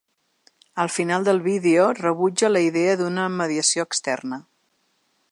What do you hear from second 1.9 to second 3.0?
rebutja la idea